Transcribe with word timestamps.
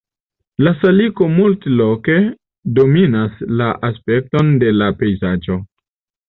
La 0.67 0.71
saliko 0.83 1.27
multloke 1.33 2.15
dominas 2.79 3.45
la 3.61 3.69
aspekton 3.91 4.51
de 4.65 4.73
la 4.81 4.89
pejzaĝo. 5.05 5.61